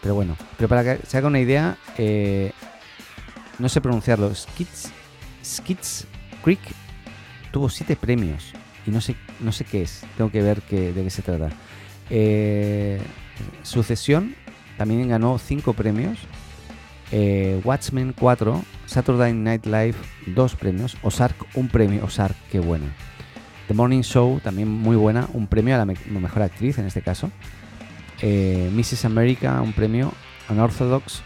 pero 0.00 0.14
bueno, 0.14 0.36
pero 0.56 0.68
para 0.68 0.84
que 0.84 1.06
se 1.06 1.18
haga 1.18 1.26
una 1.26 1.40
idea, 1.40 1.76
eh, 1.98 2.52
no 3.58 3.68
sé 3.68 3.80
pronunciarlo, 3.80 4.32
Skits, 4.34 4.92
Skits 5.44 6.06
Creek 6.42 6.60
tuvo 7.50 7.68
siete 7.68 7.96
premios 7.96 8.52
no 8.90 9.00
sé, 9.00 9.16
no 9.40 9.52
sé 9.52 9.64
qué 9.64 9.82
es, 9.82 10.04
tengo 10.16 10.30
que 10.30 10.42
ver 10.42 10.62
qué, 10.62 10.92
de 10.92 11.02
qué 11.02 11.10
se 11.10 11.22
trata. 11.22 11.50
Eh, 12.10 13.00
Sucesión 13.62 14.34
también 14.76 15.08
ganó 15.08 15.38
cinco 15.38 15.74
premios 15.74 16.18
eh, 17.12 17.60
Watchmen 17.64 18.12
4, 18.12 18.62
Saturday 18.86 19.32
Night 19.32 19.66
Live 19.66 19.96
2 20.26 20.54
premios, 20.54 20.96
Ozark 21.02 21.34
un 21.54 21.68
premio, 21.68 22.04
Ozark, 22.04 22.36
qué 22.50 22.60
bueno. 22.60 22.86
The 23.66 23.74
Morning 23.74 24.02
Show 24.02 24.40
también 24.40 24.68
muy 24.68 24.96
buena, 24.96 25.28
un 25.32 25.46
premio 25.46 25.74
a 25.74 25.78
la 25.78 25.84
mejor 25.84 26.42
actriz 26.42 26.78
en 26.78 26.86
este 26.86 27.02
caso. 27.02 27.30
Eh, 28.22 28.70
Mrs. 28.72 29.06
America 29.06 29.60
un 29.60 29.72
premio, 29.72 30.12
Unorthodox 30.48 31.22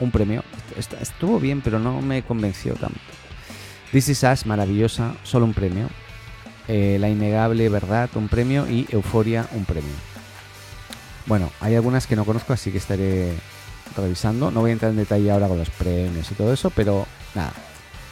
un 0.00 0.10
premio. 0.10 0.42
Estuvo 1.00 1.38
bien, 1.40 1.60
pero 1.60 1.78
no 1.78 2.00
me 2.00 2.22
convenció 2.22 2.74
tanto. 2.74 2.98
This 3.92 4.08
Is 4.08 4.22
Us, 4.22 4.46
maravillosa, 4.46 5.14
solo 5.22 5.44
un 5.44 5.54
premio. 5.54 5.88
Eh, 6.68 6.98
la 7.00 7.08
Innegable 7.08 7.68
Verdad, 7.70 8.10
un 8.14 8.28
premio. 8.28 8.68
Y 8.68 8.86
Euforia, 8.90 9.48
un 9.52 9.64
premio. 9.64 9.90
Bueno, 11.26 11.50
hay 11.60 11.74
algunas 11.74 12.06
que 12.06 12.16
no 12.16 12.24
conozco, 12.24 12.52
así 12.52 12.70
que 12.70 12.78
estaré 12.78 13.32
revisando. 13.96 14.50
No 14.50 14.60
voy 14.60 14.70
a 14.70 14.72
entrar 14.74 14.90
en 14.90 14.98
detalle 14.98 15.30
ahora 15.30 15.48
con 15.48 15.58
los 15.58 15.70
premios 15.70 16.30
y 16.30 16.34
todo 16.34 16.52
eso, 16.52 16.70
pero 16.70 17.06
nada. 17.34 17.52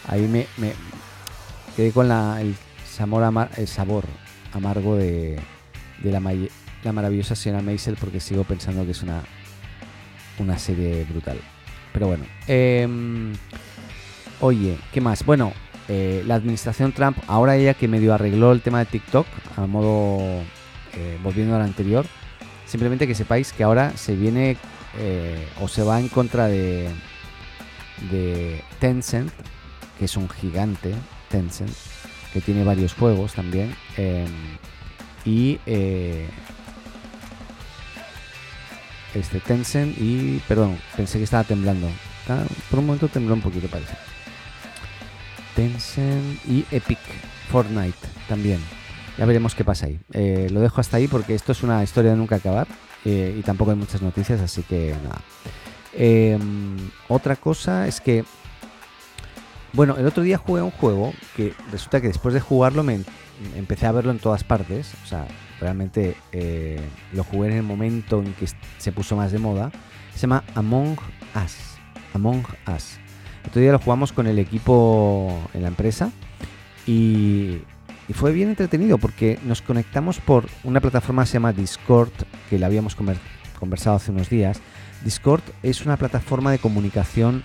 Ahí 0.09 0.23
me, 0.27 0.47
quedé 1.77 1.93
con 1.93 2.09
la, 2.09 2.41
el, 2.41 2.55
sabor 2.89 3.49
el 3.57 3.69
sabor 3.69 4.05
amargo 4.53 4.97
de, 4.97 5.41
la, 6.03 6.21
la, 6.85 6.93
maravillosa 6.93 7.35
señora 7.35 7.63
Maisel 7.63 7.97
porque 7.97 8.21
sigo 8.21 8.45
pensando 8.45 8.85
que 8.85 8.93
es 8.93 9.03
una, 9.03 9.23
una 10.39 10.59
serie 10.59 11.05
brutal. 11.05 11.39
Pero 11.93 12.09
bueno. 12.09 12.25
Em, 12.47 13.33
oye, 14.41 14.77
¿qué 14.93 15.01
más? 15.01 15.25
Bueno, 15.25 15.53
eh, 15.89 16.23
la 16.27 16.35
administración 16.35 16.93
Trump, 16.93 17.17
ahora 17.27 17.57
ya 17.57 17.75
que 17.75 17.89
medio 17.89 18.15
arregló 18.15 18.53
el 18.53 18.61
tema 18.61 18.81
de 18.81 18.87
TikTok, 18.87 19.27
a 19.57 19.67
modo 19.67 20.19
eh, 20.95 21.19
volviendo 21.23 21.55
al 21.55 21.63
anterior, 21.63 22.07
simplemente 22.67 23.07
que 23.07 23.15
sepáis 23.15 23.53
que 23.53 23.63
ahora 23.63 23.97
se 23.97 24.17
viene 24.17 24.57
eh, 24.99 25.47
o 25.61 25.69
se 25.69 25.83
va 25.83 26.01
en 26.01 26.09
contra 26.09 26.47
de, 26.47 26.91
Tencent, 28.79 29.31
que 29.99 30.07
es 30.07 30.17
un 30.17 30.29
gigante, 30.29 30.95
Tencent, 31.31 31.73
que 32.33 32.41
tiene 32.41 32.65
varios 32.65 32.95
juegos 32.95 33.35
también. 33.35 33.75
Em, 33.97 34.27
y 35.25 35.59
eh, 35.67 36.29
este 39.15 39.41
Tencent 39.41 39.97
y, 39.99 40.43
perdón, 40.49 40.79
pensé 40.97 41.19
que 41.19 41.25
estaba 41.25 41.45
temblando. 41.45 41.89
Por 42.71 42.79
un 42.81 42.87
momento 42.87 43.09
tembló 43.09 43.35
un 43.35 43.43
poquito, 43.43 43.69
parece. 43.69 44.16
Tencent 45.57 46.47
y 46.47 46.65
Epic 46.71 46.99
Fortnite 47.51 47.99
también. 48.29 48.61
Ya 49.19 49.25
veremos 49.25 49.55
qué 49.55 49.65
pasa 49.65 49.87
ahí. 49.87 49.99
Eh, 50.13 50.49
lo 50.53 50.61
dejo 50.61 50.81
hasta 50.81 50.99
ahí 50.99 51.09
porque 51.09 51.35
esto 51.35 51.53
es 51.53 51.63
una 51.63 51.83
historia 51.83 52.13
de 52.13 52.19
nunca 52.19 52.37
acabar. 52.37 52.69
Eh, 53.05 53.35
y 53.39 53.43
tampoco 53.43 53.71
hay 53.71 53.77
muchas 53.77 54.03
noticias, 54.03 54.41
así 54.41 54.63
que 54.63 54.95
nada. 55.03 55.21
Em, 55.95 56.77
otra 57.09 57.37
cosa 57.37 57.87
es 57.87 58.01
que, 58.01 58.25
bueno, 59.73 59.97
el 59.97 60.07
otro 60.07 60.23
día 60.23 60.37
jugué 60.37 60.61
un 60.61 60.71
juego 60.71 61.15
que 61.35 61.55
resulta 61.73 62.01
que 62.01 62.09
después 62.09 62.35
de 62.35 62.41
jugarlo 62.41 62.83
me 62.83 63.01
empecé 63.57 63.87
a 63.87 63.93
verlo 63.93 64.11
en 64.11 64.19
todas 64.19 64.45
partes, 64.45 64.93
o 65.05 65.07
sea, 65.07 65.27
realmente 65.61 66.17
eh, 66.33 66.81
lo 67.13 67.25
jugué 67.25 67.49
en 67.49 67.57
el 67.59 67.63
momento 67.63 68.21
en 68.21 68.33
que 68.35 68.47
se 68.79 68.93
puso 68.93 69.17
más 69.17 69.33
de 69.33 69.39
moda. 69.39 69.71
Se 70.15 70.23
llama 70.23 70.45
Among 70.55 70.99
Us. 71.35 71.79
Among 72.13 72.45
Us. 72.75 72.99
Otro 73.47 73.61
día 73.61 73.73
lo 73.73 73.79
jugamos 73.79 74.13
con 74.13 74.27
el 74.27 74.39
equipo 74.39 75.33
en 75.55 75.63
la 75.63 75.69
empresa 75.69 76.11
y 76.87 77.61
fue 78.13 78.33
bien 78.33 78.49
entretenido 78.49 78.99
porque 78.99 79.39
nos 79.45 79.63
conectamos 79.63 80.21
por 80.21 80.47
una 80.65 80.81
plataforma 80.81 81.23
que 81.23 81.29
se 81.29 81.35
llama 81.35 81.53
Discord, 81.53 82.11
que 82.49 82.59
la 82.59 82.67
habíamos 82.67 82.97
conversado 82.97 83.97
hace 83.97 84.11
unos 84.11 84.29
días. 84.31 84.61
Discord 85.05 85.43
es 85.63 85.85
una 85.85 85.97
plataforma 85.97 86.51
de 86.51 86.59
comunicación 86.59 87.45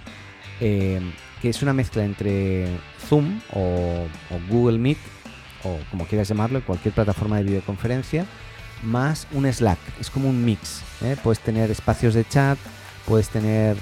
eh, 0.60 1.02
que 1.42 1.50
es 1.50 1.64
una 1.64 1.74
mezcla 1.74 2.06
entre 2.06 2.68
Zoom 3.08 3.42
o, 3.54 4.06
Google 4.50 4.78
Meet, 4.78 5.00
o 5.64 5.80
como 5.90 6.06
quieras 6.06 6.28
llamarlo, 6.28 6.64
cualquier 6.64 6.94
plataforma 6.94 7.38
de 7.38 7.44
videoconferencia, 7.44 8.26
más 8.84 9.28
un 9.32 9.52
Slack. 9.52 9.80
Es 10.00 10.10
como 10.10 10.30
un 10.30 10.46
mix. 10.46 10.84
¿eh? 11.02 11.18
Puedes 11.24 11.40
tener 11.40 11.72
espacios 11.72 12.14
de 12.14 12.26
chat, 12.28 12.60
puedes 13.08 13.30
tener 13.30 13.76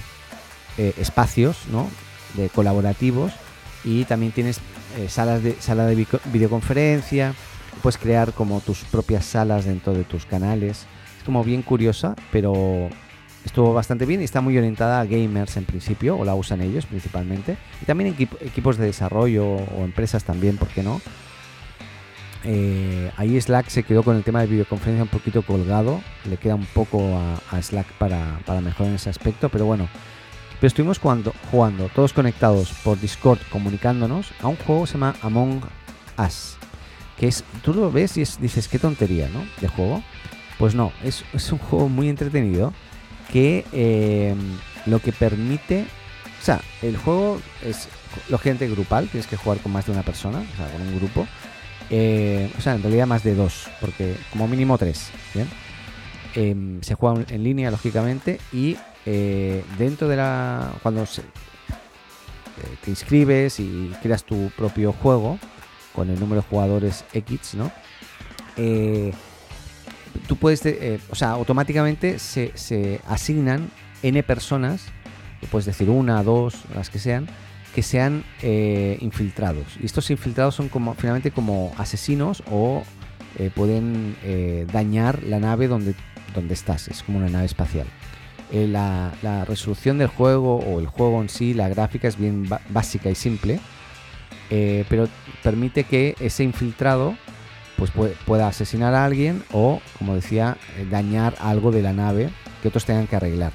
eh, 0.78 0.94
espacios 0.98 1.66
¿no? 1.72 1.90
De 2.36 2.50
colaborativos 2.50 3.32
y 3.84 4.06
también 4.06 4.32
tienes 4.32 4.60
eh, 4.98 5.08
salas 5.10 5.44
de, 5.44 5.54
sala 5.60 5.86
de 5.86 6.08
videoconferencia, 6.26 7.34
puedes 7.82 7.98
crear 7.98 8.34
como 8.34 8.60
tus 8.62 8.80
propias 8.86 9.26
salas 9.26 9.66
dentro 9.66 9.94
de 9.94 10.04
tus 10.04 10.26
canales. 10.26 10.86
Es 11.18 11.24
como 11.24 11.44
bien 11.44 11.62
curiosa, 11.62 12.16
pero 12.32 12.90
estuvo 13.46 13.74
bastante 13.74 14.06
bien 14.06 14.22
y 14.22 14.26
está 14.26 14.42
muy 14.42 14.58
orientada 14.58 15.00
a 15.00 15.06
gamers 15.06 15.58
en 15.58 15.66
principio, 15.66 16.18
o 16.18 16.26
la 16.26 16.36
usan 16.36 16.62
ellos 16.62 16.86
principalmente. 16.86 17.58
Y 17.82 17.86
también 17.86 18.16
equipos 18.42 18.78
de 18.78 18.86
desarrollo 18.86 19.46
o 19.46 19.84
empresas 19.84 20.24
también, 20.24 20.58
¿por 20.58 20.68
qué 20.70 20.84
no? 20.84 21.02
Eh, 22.46 23.12
ahí 23.18 23.40
Slack 23.40 23.68
se 23.68 23.84
quedó 23.84 24.04
con 24.04 24.16
el 24.16 24.24
tema 24.24 24.40
de 24.42 24.48
videoconferencia 24.48 25.04
un 25.04 25.10
poquito 25.10 25.42
colgado, 25.42 26.02
le 26.30 26.38
queda 26.38 26.56
un 26.56 26.66
poco 26.66 27.20
a, 27.52 27.62
Slack 27.62 27.88
para, 27.98 28.40
para 28.46 28.62
mejorar 28.62 28.90
en 28.90 28.96
ese 28.96 29.10
aspecto, 29.10 29.50
pero 29.50 29.66
bueno, 29.66 29.90
pero 30.60 30.68
estuvimos 30.68 31.00
jugando, 31.00 31.34
jugando 31.52 31.90
todos 31.96 32.12
conectados 32.12 32.72
por 32.84 33.00
Discord, 33.00 33.40
comunicándonos 33.50 34.32
a 34.42 34.48
un 34.48 34.58
juego 34.58 34.82
que 34.82 34.88
se 34.88 34.94
llama 34.94 35.16
Among 35.22 35.62
Us. 36.18 36.58
Que 37.18 37.28
es, 37.28 37.46
tú 37.64 37.74
lo 37.74 37.92
ves 37.92 38.18
y 38.18 38.26
dices, 38.42 38.68
qué 38.68 38.78
tontería, 38.78 39.30
¿no? 39.30 39.46
De 39.62 39.70
juego. 39.70 40.04
Pues 40.58 40.76
no, 40.76 40.92
es, 41.04 41.24
un 41.52 41.60
juego 41.60 41.88
muy 41.88 42.10
entretenido 42.10 42.74
que 43.32 43.66
eh, 43.72 44.36
lo 44.86 45.00
que 45.00 45.14
permite. 45.14 45.86
O 46.42 46.44
sea, 46.44 46.62
el 46.82 46.98
juego 46.98 47.40
es 47.64 47.88
lógicamente 48.28 48.68
grupal, 48.68 49.08
tienes 49.08 49.28
que 49.28 49.38
jugar 49.38 49.60
con 49.60 49.72
más 49.72 49.86
de 49.86 49.94
una 49.94 50.04
persona, 50.04 50.40
o 50.40 50.58
sea, 50.58 50.70
con 50.72 50.82
un 50.82 50.98
grupo. 50.98 51.26
Eh, 51.90 52.52
o 52.58 52.62
sea, 52.62 52.76
en 52.76 52.84
realidad 52.84 53.08
más 53.08 53.24
de 53.24 53.34
dos, 53.34 53.70
porque 53.80 54.16
como 54.32 54.48
mínimo 54.48 54.78
tres, 54.78 55.10
¿bien? 55.34 55.48
Em, 56.36 56.82
se 56.82 56.94
juega 56.94 57.24
en 57.30 57.44
línea, 57.44 57.72
lógicamente, 57.72 58.40
y 58.54 58.78
eh, 59.06 59.64
dentro 59.78 60.08
de 60.08 60.18
la. 60.18 60.72
Cuando 60.84 61.04
eh, 61.04 61.06
te 62.84 62.92
inscribes 62.92 63.60
y 63.60 63.92
creas 64.04 64.24
tu 64.24 64.52
propio 64.56 64.94
juego 64.94 65.40
con 65.94 66.10
el 66.10 66.20
número 66.20 66.42
de 66.42 66.48
jugadores 66.48 67.04
X, 67.14 67.56
¿no? 67.56 67.72
Eh, 68.58 69.12
tú 70.28 70.36
puedes, 70.36 70.62
o 71.10 71.16
sea, 71.16 71.32
automáticamente 71.32 72.20
se, 72.20 73.02
asignan 73.08 73.72
N 74.04 74.22
personas, 74.22 74.86
puedes 75.50 75.66
decir 75.66 75.90
una, 75.90 76.22
dos, 76.22 76.56
las 76.76 76.92
que 76.92 77.00
sean, 77.00 77.28
que 77.74 77.82
sean 77.82 78.24
infiltrados. 79.00 79.78
Y 79.82 79.86
estos 79.86 80.12
infiltrados 80.12 80.56
son 80.56 80.70
como 80.70 80.94
finalmente 80.94 81.32
como 81.32 81.74
asesinos 81.78 82.44
o 82.52 82.84
pueden 83.56 84.16
dañar 84.72 85.24
la 85.24 85.40
nave 85.40 85.68
donde, 85.68 85.96
donde 86.34 86.54
estás. 86.54 86.88
Es 86.88 87.04
como 87.04 87.18
una 87.18 87.30
nave 87.30 87.46
espacial. 87.46 87.88
Eh, 88.52 88.68
la, 88.68 89.12
resolución 89.46 89.98
del 90.00 90.08
juego 90.08 90.58
o 90.58 90.80
el 90.80 90.88
juego 90.88 91.22
en 91.22 91.30
sí, 91.30 91.54
la 91.54 91.70
gráfica 91.70 92.08
es 92.08 92.18
bien 92.18 92.50
básica 92.70 93.10
y 93.10 93.16
simple, 93.16 93.60
eh, 94.50 94.86
pero 94.90 95.08
permite 95.44 95.84
que 95.84 96.16
ese 96.20 96.44
infiltrado 96.44 97.16
pues 97.78 97.92
pueda 98.26 98.48
asesinar 98.48 98.94
a 98.94 99.06
alguien 99.06 99.44
o, 99.54 99.82
como 99.98 100.16
decía, 100.16 100.58
eh, 100.78 100.86
dañar 100.90 101.36
algo 101.40 101.72
de 101.72 101.82
la 101.82 101.94
nave 101.94 102.30
que 102.62 102.68
otros 102.68 102.86
tengan 102.86 103.08
que 103.08 103.16
arreglar. 103.16 103.54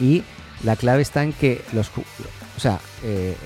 Y 0.00 0.24
la 0.64 0.76
clave 0.76 1.02
está 1.02 1.22
en 1.22 1.32
que 1.32 1.62
los, 1.72 1.90
o 2.56 2.60
sea, 2.60 2.80
eh, 3.04 3.36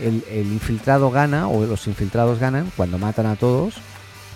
el, 0.00 0.52
infiltrado 0.52 1.10
gana 1.10 1.48
o 1.48 1.64
los 1.64 1.86
infiltrados 1.86 2.38
ganan 2.38 2.72
cuando 2.76 2.98
matan 2.98 3.26
a 3.26 3.36
todos 3.36 3.74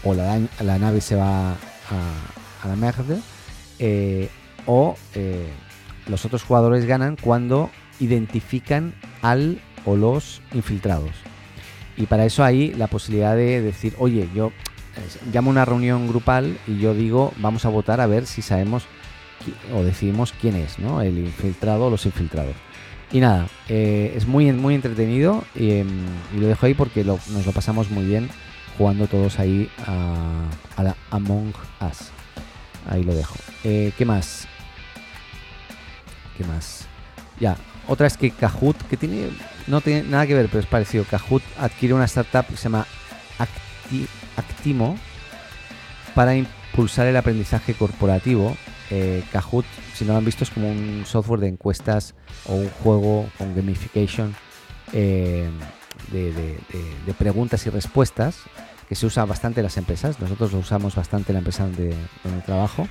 o 0.05 0.15
la, 0.15 0.39
la 0.61 0.79
nave 0.79 1.01
se 1.01 1.17
va 1.17 1.53
a, 1.53 1.57
a 2.67 2.69
la 2.69 2.77
mierda 2.77 3.19
eh, 3.79 4.29
o 4.67 4.97
eh, 5.15 5.49
los 6.09 6.25
otros 6.25 6.43
jugadores 6.43 6.85
ganan 6.85 7.17
cuando 7.17 7.71
identifican 8.01 8.95
al 9.23 9.61
o 9.85 9.97
los 9.97 10.43
infiltrados. 10.53 11.13
Y 11.97 12.07
para 12.07 12.27
eso 12.27 12.45
hay 12.45 12.75
la 12.75 12.89
posibilidad 12.89 13.35
de 13.35 13.63
decir, 13.63 13.95
oye, 13.99 14.29
yo 14.35 14.53
llamo 15.33 15.51
a 15.51 15.53
una 15.53 15.65
reunión 15.65 16.09
grupal 16.09 16.59
y 16.67 16.79
yo 16.79 16.95
digo, 16.95 17.33
vamos 17.39 17.65
a 17.65 17.69
votar 17.69 18.01
a 18.01 18.07
ver 18.07 18.27
si 18.27 18.43
sabemos 18.43 18.87
o 19.75 19.83
decidimos 19.83 20.35
quién 20.41 20.57
es, 20.57 20.79
¿no? 20.79 21.01
El 21.01 21.19
infiltrado 21.19 21.87
o 21.87 21.91
los 21.91 22.05
infiltrados. 22.05 22.57
Y 23.13 23.21
nada, 23.21 23.47
eh, 23.69 24.13
es 24.17 24.27
muy, 24.27 24.51
muy 24.53 24.75
entretenido 24.75 25.45
em, 25.55 25.89
y, 26.35 26.41
lo 26.41 26.49
dejo 26.49 26.67
ahí 26.67 26.75
porque 26.75 27.05
nos 27.05 27.47
lo 27.47 27.53
pasamos 27.53 27.91
muy 27.91 28.05
bien 28.05 28.29
jugando 28.77 29.07
todos 29.07 29.39
ahí 29.39 29.71
a, 29.87 30.83
la 30.83 30.97
Among 31.11 31.53
Us. 31.81 32.11
Ahí 32.89 33.03
lo 33.03 33.15
dejo. 33.15 33.37
Eh, 33.65 33.93
¿Qué 33.97 34.05
más? 34.05 34.47
¿Qué 36.37 36.45
más? 36.45 36.87
Ya, 37.41 37.57
otra 37.89 38.07
es 38.07 38.17
que 38.17 38.31
Kahoot, 38.31 38.77
que 38.89 38.97
tiene 38.97 39.31
no 39.67 39.81
tiene 39.81 40.09
nada 40.09 40.27
que 40.27 40.35
ver, 40.35 40.47
pero 40.47 40.61
es 40.61 40.67
parecido. 40.67 41.05
Kahoot 41.05 41.43
adquiere 41.59 41.95
una 41.95 42.05
startup 42.05 42.47
que 42.47 42.57
se 42.57 42.65
llama 42.65 42.87
Actimo 44.37 44.97
para 46.15 46.37
impulsar 46.37 47.07
el 47.07 47.17
aprendizaje 47.17 47.75
corporativo. 47.75 48.57
Eh, 48.91 49.25
Kahoot, 49.33 49.65
si 49.95 50.05
no 50.05 50.13
lo 50.13 50.19
han 50.19 50.25
visto, 50.25 50.45
es 50.45 50.51
como 50.51 50.71
un 50.71 51.05
software 51.07 51.41
de 51.41 51.49
encuestas 51.49 52.15
o 52.47 52.55
un 52.55 52.69
juego 52.69 53.29
con 53.37 53.55
gamification 53.55 54.35
eh, 54.93 55.51
de, 56.13 57.15
preguntas 57.19 57.67
y 57.67 57.71
respuestas 57.71 58.37
que 58.89 58.95
se 58.95 59.07
usa 59.07 59.25
bastante 59.25 59.61
en 59.61 59.65
las 59.65 59.77
empresas. 59.77 60.21
Nosotros 60.21 60.53
lo 60.53 60.59
usamos 60.59 60.95
bastante 60.95 61.33
en 61.33 61.35
la 61.35 61.39
empresa 61.39 61.65
donde, 61.65 61.95
donde 62.23 62.41
trabajo. 62.43 62.89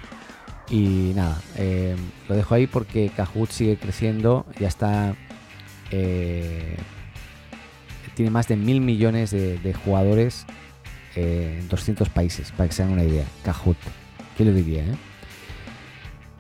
Y 0.70 1.12
nada, 1.16 1.40
eh, 1.58 1.96
lo 2.28 2.36
dejo 2.36 2.56
ahí 2.56 2.66
porque 2.68 3.12
Kahoot 3.16 3.52
sigue 3.52 3.78
creciendo, 3.78 4.46
ya 4.60 4.68
está 4.68 5.16
eh, 5.92 6.76
tiene 8.16 8.32
más 8.32 8.48
de 8.48 8.56
mil 8.56 8.82
millones 8.82 9.32
de, 9.32 9.76
jugadores 9.84 10.46
eh, 11.16 11.60
en 11.62 11.68
200 11.68 12.10
países, 12.10 12.52
para 12.52 12.70
que 12.70 12.76
se 12.76 12.84
hagan 12.84 12.94
una 12.94 13.04
idea. 13.04 13.26
Kahoot, 13.44 13.78
¿qué 14.38 14.46
lo 14.46 14.54
diría? 14.54 14.84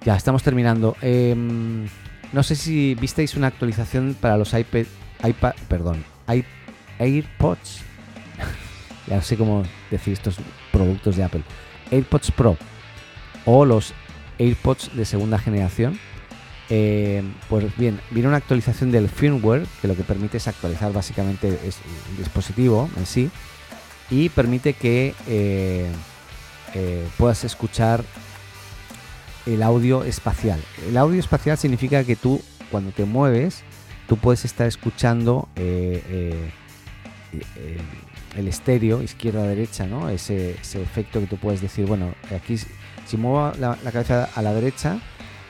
Ya, 0.04 0.16
estamos 0.16 0.42
terminando. 0.42 0.96
Em, 1.02 1.88
no 2.32 2.44
sé 2.44 2.56
si 2.56 2.96
visteis 2.96 3.36
una 3.36 3.48
actualización 3.48 4.16
para 4.20 4.38
los 4.38 4.54
iPad, 4.54 4.86
iPad 5.24 5.54
perdón, 5.68 6.04
AirPods. 6.98 7.82
Ya 9.08 9.22
sé 9.22 9.38
cómo 9.38 9.64
decir 9.92 10.14
estos 10.14 10.38
productos 10.72 11.16
de 11.16 11.24
Apple. 11.24 11.44
AirPods 11.92 12.32
Pro 12.32 12.58
o 13.46 13.66
los 13.66 13.94
AirPods 14.40 14.96
de 14.96 15.06
segunda 15.06 15.38
generación 15.38 16.00
eh, 16.70 17.24
pues 17.48 17.76
bien, 17.78 18.00
viene 18.10 18.28
una 18.28 18.38
actualización 18.38 18.92
del 18.92 19.08
firmware 19.08 19.68
que 19.82 19.88
lo 19.88 19.96
que 19.96 20.04
permite 20.04 20.38
es 20.38 20.48
actualizar 20.48 20.92
básicamente 20.92 21.48
el 21.50 22.18
dispositivo 22.18 22.90
en 22.98 23.06
sí 23.06 23.30
y 24.10 24.30
permite 24.30 24.74
que 24.74 25.14
eh, 25.28 25.92
eh, 26.74 27.08
puedas 27.18 27.44
escuchar 27.44 28.04
el 29.46 29.62
audio 29.62 30.04
espacial. 30.04 30.60
El 30.88 30.98
audio 30.98 31.20
espacial 31.20 31.58
significa 31.58 32.04
que 32.04 32.16
tú 32.16 32.42
cuando 32.72 32.92
te 32.92 33.06
mueves 33.06 33.64
tú 34.08 34.18
puedes 34.18 34.44
estar 34.44 34.66
escuchando 34.66 35.48
el 38.36 38.48
estéreo 38.48 39.02
izquierda-derecha, 39.02 39.88
¿no? 39.88 40.10
Ese, 40.10 40.52
efecto 40.52 41.20
que 41.20 41.28
tú 41.28 41.38
puedes 41.38 41.62
decir, 41.62 41.86
bueno, 41.86 42.14
aquí 42.36 42.58
si 42.58 43.18
muevo 43.18 43.52
la 43.60 43.92
cabeza 43.92 44.30
a 44.36 44.42
la 44.42 44.54
derecha, 44.54 45.00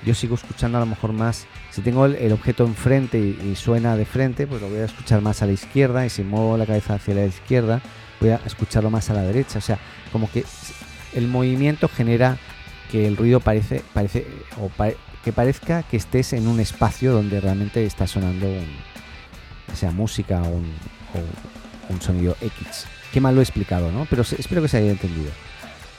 yo 0.06 0.13
sigo 0.13 0.36
escuchando 0.36 0.78
a 0.78 0.82
lo 0.82 0.86
mejor 0.86 1.13
más, 1.13 1.48
si 1.71 1.82
tengo 1.82 2.06
el, 2.06 2.32
objeto 2.32 2.63
enfrente 2.63 3.17
y, 3.17 3.56
suena 3.56 3.98
de 3.98 4.06
frente, 4.06 4.45
pues 4.45 4.62
lo 4.62 4.69
voy 4.69 4.80
a 4.80 4.86
escuchar 4.86 5.21
más 5.21 5.41
a 5.41 5.48
la 5.48 5.54
izquierda 5.54 6.06
y 6.06 6.10
si 6.10 6.24
muevo 6.24 6.58
la 6.58 6.65
cabeza 6.65 6.93
hacia 6.93 7.15
la 7.15 7.26
izquierda, 7.26 7.82
voy 8.21 8.30
a 8.30 8.39
escucharlo 8.45 8.91
más 8.91 9.10
a 9.10 9.13
la 9.13 9.24
derecha. 9.24 9.58
O 9.58 9.62
sea, 9.62 9.80
como 10.12 10.32
que 10.32 10.45
el 11.13 11.28
movimiento 11.28 11.89
genera 11.89 12.38
que 12.91 13.08
el 13.08 13.17
ruido 13.17 13.39
parece, 13.39 13.82
parece 13.93 14.28
o 14.62 14.69
que 15.24 15.34
parezca 15.34 15.82
que 15.84 15.98
estés 15.98 16.34
en 16.34 16.48
un 16.48 16.60
espacio 16.60 17.12
donde 17.12 17.41
realmente 17.41 17.84
está 17.84 18.06
sonando 18.06 18.48
sea 19.74 19.91
música 19.91 20.41
o 20.43 20.50
un, 20.50 20.65
o 21.13 21.64
un 21.89 22.02
sonido 22.02 22.36
X. 22.41 22.86
Qué 23.12 23.21
mal 23.21 23.36
lo 23.36 23.41
he 23.41 23.43
explicado, 23.43 23.91
¿no? 23.91 24.06
Pero 24.10 24.24
espero 24.24 24.62
que 24.62 24.67
se 24.67 24.78
haya 24.78 24.91
entendido 24.91 25.32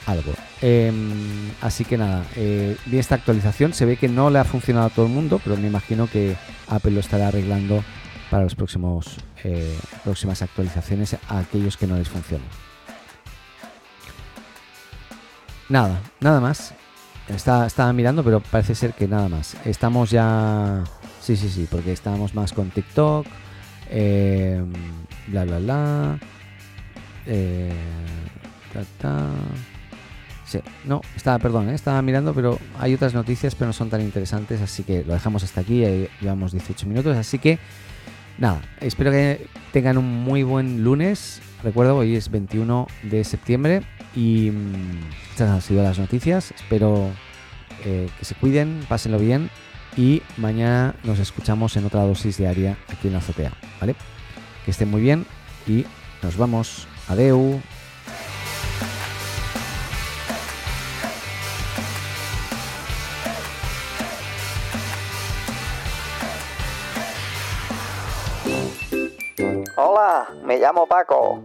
algo. 0.06 0.32
Em, 0.60 1.50
así 1.60 1.84
que 1.84 1.98
nada, 1.98 2.24
eh, 2.36 2.76
vi 2.86 2.98
esta 2.98 3.16
actualización. 3.16 3.72
Se 3.72 3.84
ve 3.84 3.96
que 3.96 4.08
no 4.08 4.30
le 4.30 4.38
ha 4.38 4.44
funcionado 4.44 4.86
a 4.86 4.90
todo 4.90 5.06
el 5.06 5.12
mundo, 5.12 5.40
pero 5.42 5.56
me 5.56 5.66
imagino 5.66 6.08
que 6.08 6.36
Apple 6.68 6.92
lo 6.92 7.00
estará 7.00 7.28
arreglando 7.28 7.82
para 8.30 8.44
las 8.44 8.54
próximos 8.54 9.18
eh, 9.44 9.78
próximas 10.04 10.42
actualizaciones 10.42 11.16
a 11.28 11.38
aquellos 11.38 11.76
que 11.76 11.86
no 11.86 11.96
les 11.96 12.08
funcionen. 12.08 12.46
Nada, 15.68 16.00
nada 16.20 16.40
más. 16.40 16.74
estaba 17.28 17.92
mirando, 17.92 18.22
pero 18.22 18.40
parece 18.40 18.74
ser 18.74 18.92
que 18.94 19.08
nada 19.08 19.28
más. 19.28 19.56
Estamos 19.64 20.10
ya. 20.10 20.84
Sí, 21.20 21.36
sí, 21.36 21.48
sí, 21.48 21.66
porque 21.68 21.92
estábamos 21.92 22.34
más 22.34 22.52
con 22.52 22.70
TikTok. 22.70 23.26
Em, 23.90 24.72
bla, 25.28 25.44
bla, 25.44 25.58
bla. 25.58 26.18
Eh, 27.26 27.72
ta, 28.98 29.30
Sí, 30.46 30.60
no, 30.84 31.00
estaba, 31.16 31.40
perdón, 31.40 31.70
¿eh? 31.70 31.74
estaba 31.74 32.00
mirando, 32.02 32.32
pero 32.32 32.56
hay 32.78 32.94
otras 32.94 33.14
noticias, 33.14 33.56
pero 33.56 33.66
no 33.66 33.72
son 33.72 33.90
tan 33.90 34.00
interesantes, 34.00 34.60
así 34.60 34.84
que 34.84 35.02
lo 35.02 35.12
dejamos 35.12 35.42
hasta 35.42 35.60
aquí, 35.60 35.84
llevamos 36.20 36.52
18 36.52 36.86
minutos, 36.86 37.16
así 37.16 37.40
que 37.40 37.58
nada, 38.38 38.62
espero 38.80 39.10
que 39.10 39.48
tengan 39.72 39.98
un 39.98 40.22
muy 40.22 40.44
buen 40.44 40.84
lunes, 40.84 41.40
recuerdo, 41.64 41.96
hoy 41.96 42.14
es 42.14 42.30
21 42.30 42.86
de 43.02 43.24
septiembre 43.24 43.82
y 44.14 44.52
mm, 44.52 45.30
estas 45.32 45.50
han 45.50 45.62
sido 45.62 45.82
las 45.82 45.98
noticias, 45.98 46.52
espero 46.52 47.10
eh, 47.88 48.10
que 48.18 48.24
se 48.24 48.34
cuiden, 48.34 48.84
pásenlo 48.88 49.16
bien 49.16 49.48
y 49.96 50.20
mañana 50.38 50.96
nos 51.04 51.20
escuchamos 51.20 51.76
en 51.76 51.86
otra 51.86 52.02
dosis 52.02 52.36
diaria 52.36 52.76
aquí 52.88 53.06
en 53.06 53.12
la 53.12 53.20
azotea, 53.20 53.52
¿vale? 53.80 53.94
Que 54.64 54.72
estén 54.72 54.90
muy 54.90 55.00
bien 55.00 55.24
y 55.68 55.86
nos 56.20 56.36
vamos. 56.36 56.88
Adeu. 57.06 57.60
Hola, 69.76 70.26
me 70.42 70.58
llamo 70.58 70.88
Paco. 70.88 71.40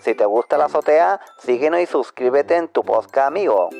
Si 0.00 0.14
te 0.16 0.24
gusta 0.24 0.58
la 0.58 0.64
azotea, 0.64 1.20
síguenos 1.38 1.80
y 1.80 1.86
suscríbete 1.86 2.56
en 2.56 2.66
tu 2.66 2.82
podcast 2.82 3.28
amigo. 3.28 3.70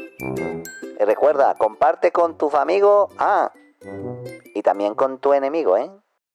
Recuerda, 0.98 1.54
comparte 1.54 2.10
con 2.10 2.36
tus 2.36 2.54
amigos, 2.54 3.12
ah, 3.18 3.52
y 4.54 4.62
también 4.62 4.94
con 4.94 5.18
tu 5.18 5.32
enemigo, 5.32 5.76
¿eh? 5.76 5.90